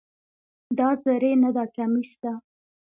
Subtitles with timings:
[0.77, 2.33] دا زری نده، کمیس ده.